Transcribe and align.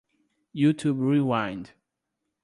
Youtube 0.55 0.97
Rewind. 0.97 1.73